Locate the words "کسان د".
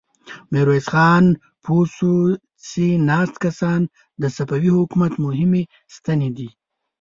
3.43-4.23